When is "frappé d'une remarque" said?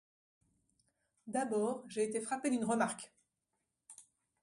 2.21-3.11